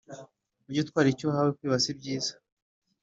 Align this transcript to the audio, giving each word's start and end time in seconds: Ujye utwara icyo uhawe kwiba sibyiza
Ujye 0.67 0.79
utwara 0.81 1.07
icyo 1.13 1.25
uhawe 1.29 1.49
kwiba 1.57 1.83
sibyiza 1.83 2.33